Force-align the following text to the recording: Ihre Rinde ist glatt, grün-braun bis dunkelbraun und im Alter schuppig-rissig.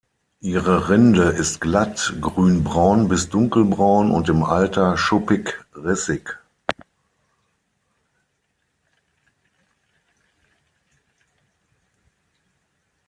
Ihre 0.39 0.89
Rinde 0.89 1.25
ist 1.25 1.61
glatt, 1.61 2.15
grün-braun 2.21 3.07
bis 3.07 3.29
dunkelbraun 3.29 4.09
und 4.09 4.29
im 4.29 4.41
Alter 4.43 4.97
schuppig-rissig. 4.97 6.39